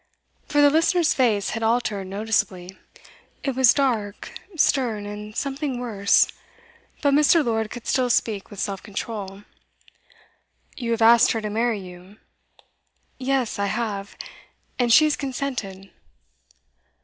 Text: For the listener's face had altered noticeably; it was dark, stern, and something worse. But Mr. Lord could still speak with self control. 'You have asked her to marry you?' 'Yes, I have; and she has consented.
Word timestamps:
For 0.47 0.61
the 0.61 0.71
listener's 0.71 1.13
face 1.13 1.51
had 1.51 1.61
altered 1.61 2.07
noticeably; 2.07 2.75
it 3.43 3.55
was 3.55 3.71
dark, 3.71 4.33
stern, 4.57 5.05
and 5.05 5.35
something 5.35 5.79
worse. 5.79 6.27
But 7.03 7.13
Mr. 7.13 7.45
Lord 7.45 7.69
could 7.69 7.85
still 7.85 8.09
speak 8.09 8.49
with 8.49 8.59
self 8.59 8.81
control. 8.81 9.43
'You 10.75 10.89
have 10.89 11.03
asked 11.03 11.33
her 11.33 11.41
to 11.41 11.51
marry 11.51 11.79
you?' 11.79 12.17
'Yes, 13.19 13.59
I 13.59 13.67
have; 13.67 14.17
and 14.79 14.91
she 14.91 15.03
has 15.03 15.15
consented. 15.15 15.91